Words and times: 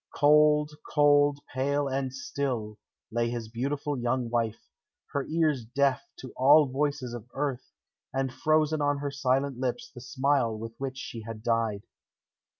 Cold, 0.15 0.71
cold, 0.91 1.41
pale 1.53 1.87
and 1.87 2.11
still, 2.11 2.79
lay 3.11 3.29
his 3.29 3.49
beautiful 3.49 3.99
young 3.99 4.31
wife, 4.31 4.67
her 5.11 5.27
ears 5.27 5.63
deaf 5.63 6.01
to 6.17 6.33
all 6.35 6.65
voices 6.65 7.13
of 7.13 7.29
earth, 7.35 7.69
and 8.11 8.33
frozen 8.33 8.81
on 8.81 8.97
her 8.97 9.11
silent 9.11 9.59
lips 9.59 9.91
the 9.93 10.01
smile 10.01 10.57
with 10.57 10.73
which 10.79 10.97
she 10.97 11.21
had 11.21 11.43
died. 11.43 11.83